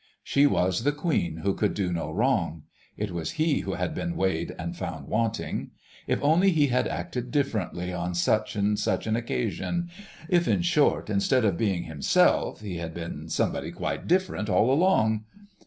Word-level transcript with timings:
She 0.23 0.47
was 0.47 0.83
the 0.83 0.91
Queen 0.93 1.41
who 1.43 1.53
could 1.53 1.75
do 1.75 1.93
no 1.93 2.11
wrong. 2.11 2.63
It 2.97 3.11
was 3.11 3.33
he 3.33 3.59
who 3.59 3.73
had 3.73 3.93
been 3.93 4.15
weighed 4.15 4.55
and 4.57 4.75
found 4.75 5.07
wanting. 5.07 5.69
If 6.07 6.17
only 6.23 6.49
he 6.49 6.69
had 6.69 6.87
acted 6.87 7.29
differently 7.29 7.93
on 7.93 8.15
such 8.15 8.55
and 8.55 8.79
such 8.79 9.05
an 9.05 9.15
occasion. 9.15 9.91
If, 10.27 10.47
in 10.47 10.63
short, 10.63 11.11
instead 11.11 11.45
of 11.45 11.55
being 11.55 11.83
himself 11.83 12.61
he 12.61 12.77
had 12.77 12.95
been 12.95 13.29
somebody 13.29 13.71
quite 13.71 14.07
different 14.07 14.49
all 14.49 14.73
along.... 14.73 15.25